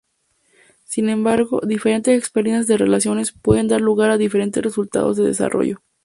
Sin 0.83 1.09
embargo, 1.09 1.61
diferentes 1.63 2.17
experiencias 2.17 2.65
de 2.65 2.75
relaciones 2.77 3.33
pueden 3.33 3.67
dar 3.67 3.81
lugar 3.81 4.09
a 4.09 4.17
diferentes 4.17 4.63
resultados 4.63 5.15
de 5.17 5.25
desarrollo. 5.25 5.83